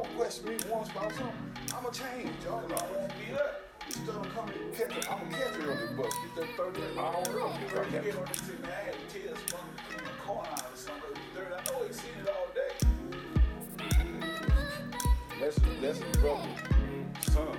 [0.00, 1.34] ball question me once about something,
[1.76, 2.32] I'ma change.
[2.44, 3.62] Y'all know, I won't be up.
[3.86, 6.14] Instead of coming and catch it, I'ma catch it on bus.
[6.36, 7.60] Get that 30 hour up.
[7.60, 11.16] You heard you get on the thing, I had to tell the corner or something.
[11.34, 12.74] Third, I know he seen it all day.
[15.40, 16.48] That's his, that's his brother,
[17.22, 17.56] son.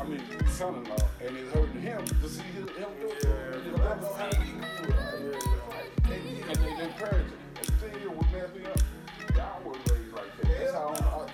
[0.00, 3.24] I mean, son-in-law, and it's hurting him to see his, him do it.
[3.24, 4.52] His I brother know how how he
[6.20, 7.38] he and, they encourage him.
[7.56, 8.78] And the thing is, what messed me up,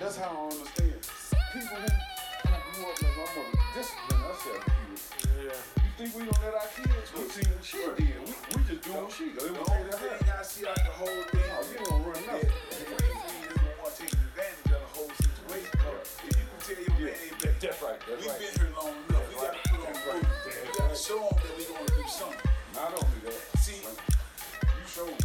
[0.09, 1.05] that's how I understand.
[1.53, 5.03] People who, who grew up like my mother disciplined us as kids.
[5.37, 5.85] Yeah.
[5.85, 7.13] You think we don't let our kids?
[7.13, 8.17] We see what she did.
[8.25, 9.29] We, we just do what she.
[9.29, 11.45] It The whole thing I see out the whole thing.
[11.45, 12.49] Oh, you don't run nothing.
[12.49, 15.77] the free free is the one taking advantage of the whole situation.
[15.77, 17.99] If you can tell your man ain't That's right.
[18.01, 18.41] That's we've right.
[18.41, 19.25] been here long enough.
[19.29, 20.25] We gotta put on That's proof.
[20.25, 20.57] right.
[20.57, 22.49] We gotta show them that we gonna do something.
[22.73, 25.21] Not only that, See, you showed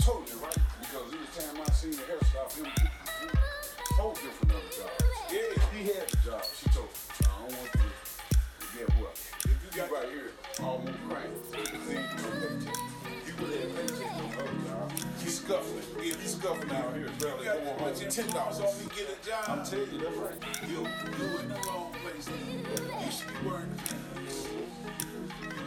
[0.00, 2.48] totally right because it was time I seen the hairstyle
[3.82, 5.04] him do whole different other jobs.
[5.32, 5.62] Yeah.
[5.72, 6.44] he had the job.
[6.54, 9.14] She told him, I don't want you to get what.
[9.44, 10.30] If you got right here,
[10.62, 11.80] almost crying, then you
[12.16, 12.76] no paycheck.
[13.26, 14.92] You would have paycheck on other job.
[15.18, 15.84] He's scuffling.
[15.98, 17.08] Yeah, he's scuffling out here.
[17.08, 18.10] you got going too home.
[18.10, 18.58] Ten dollars.
[18.60, 19.44] me get a job.
[19.48, 20.38] I'm telling you, that's right.
[20.68, 22.28] You, you in the wrong place.
[22.28, 24.48] You should be wearing the pants.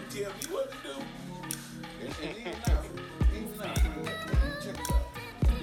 [0.10, 0.96] Tell me what to do.
[2.02, 2.82] And, and even now,
[3.36, 3.74] even now,
[4.64, 5.06] check it out.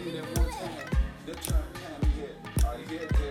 [0.02, 0.71] Had that one time,
[1.26, 1.72] that time, time he had,
[3.01, 3.22] uh,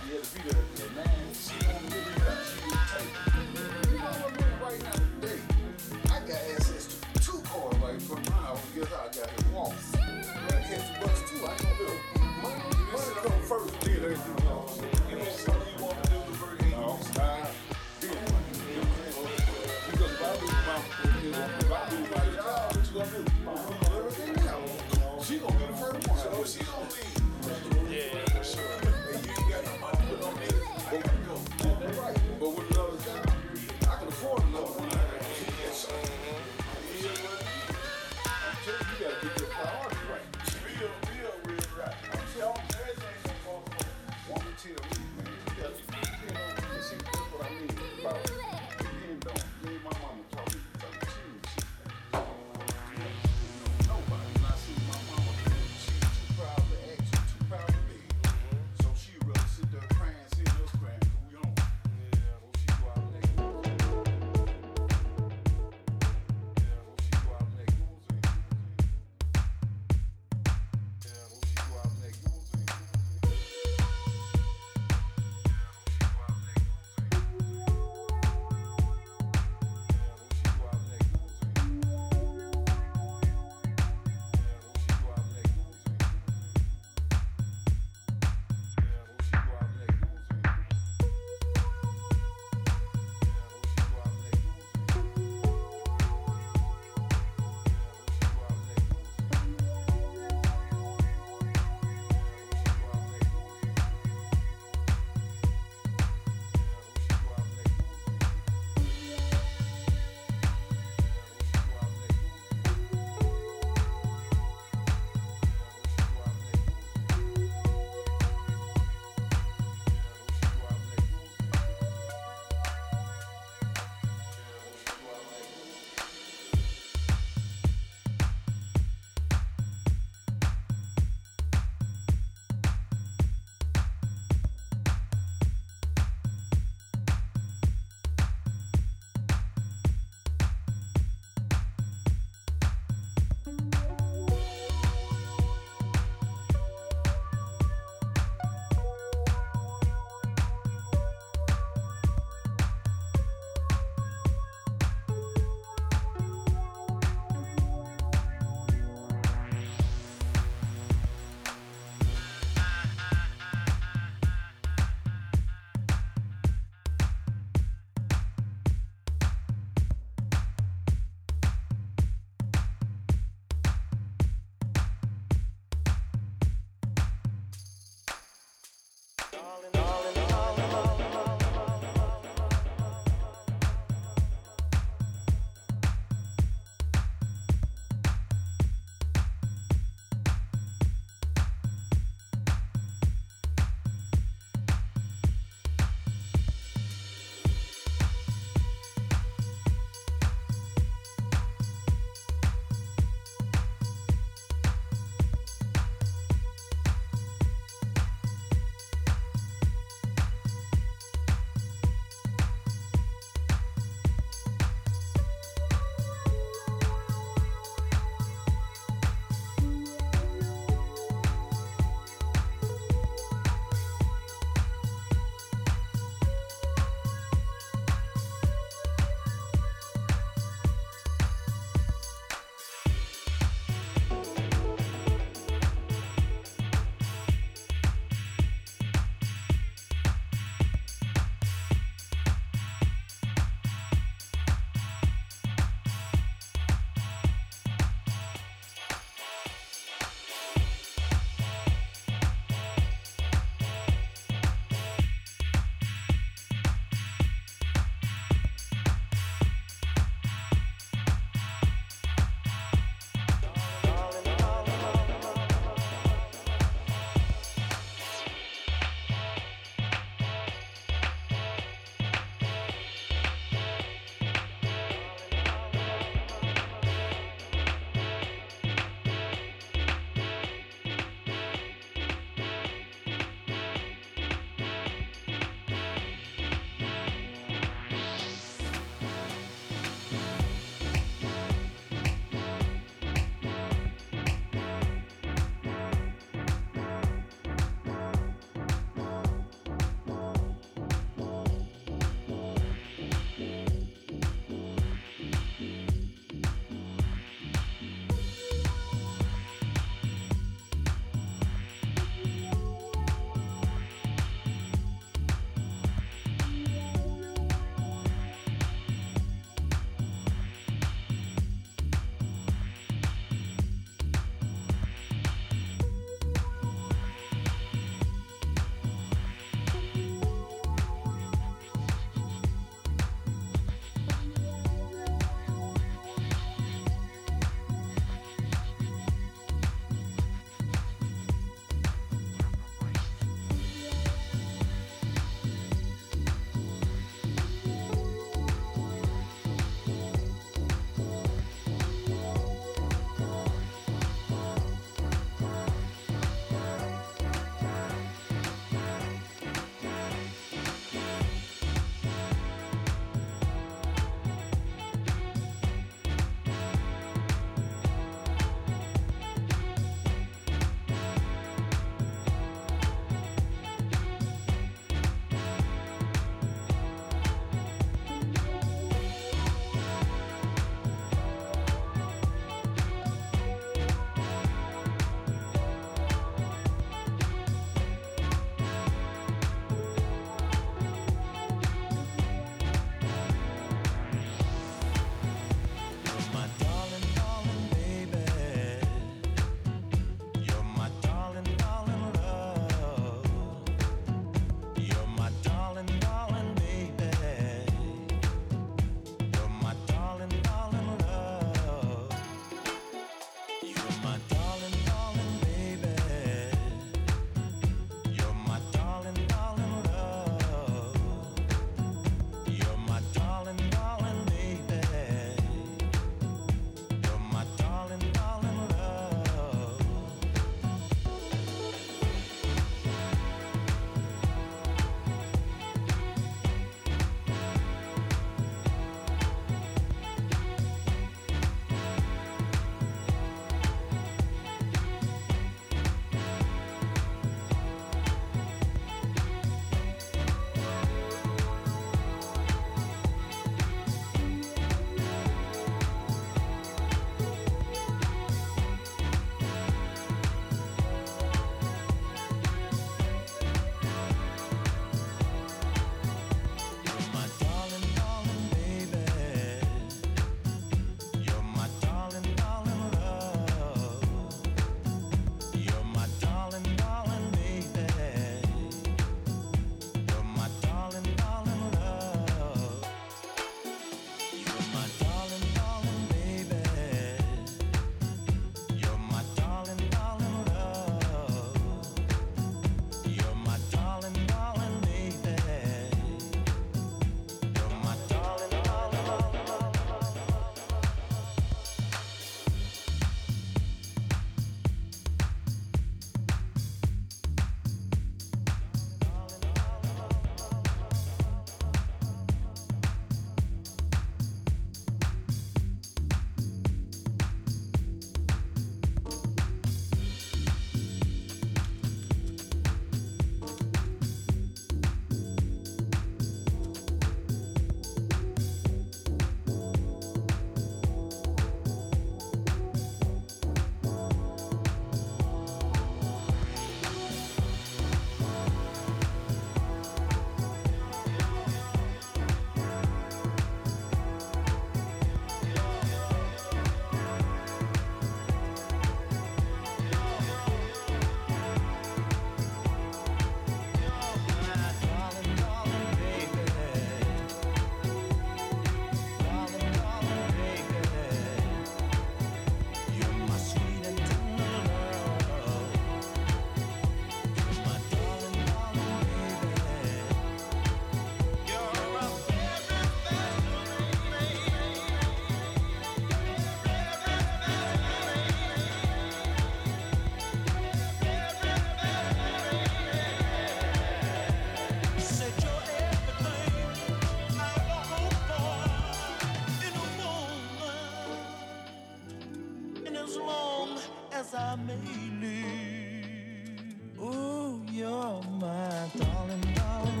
[593.11, 593.77] as long
[594.13, 594.79] as I may
[595.19, 597.03] live.
[597.03, 600.00] ooh, you're my darling, darling.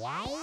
[0.00, 0.41] Wow.